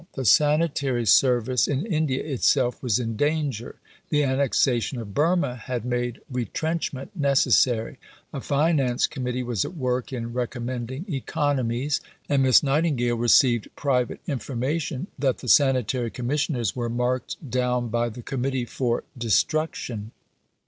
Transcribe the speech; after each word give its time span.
The 0.13 0.25
sanitary 0.25 1.05
service 1.05 1.67
in 1.67 1.85
India 1.85 2.23
itself 2.23 2.81
was 2.81 2.97
in 2.97 3.15
danger. 3.15 3.75
The 4.09 4.23
annexation 4.23 4.97
of 4.99 5.13
Burma 5.13 5.55
had 5.57 5.85
made 5.85 6.21
retrenchment 6.27 7.15
necessary; 7.15 7.99
a 8.33 8.41
Finance 8.41 9.05
Committee 9.05 9.43
was 9.43 9.63
at 9.63 9.77
work 9.77 10.11
in 10.11 10.33
recommending 10.33 11.05
economies; 11.07 12.01
and 12.27 12.41
Miss 12.41 12.63
Nightingale 12.63 13.15
received 13.17 13.67
private 13.75 14.19
information 14.25 15.05
that 15.19 15.37
the 15.37 15.47
Sanitary 15.47 16.09
Commissioners 16.09 16.75
were 16.75 16.89
marked 16.89 17.35
down 17.47 17.89
by 17.89 18.09
the 18.09 18.23
Committee 18.23 18.65
for 18.65 19.03
destruction. 19.15 20.13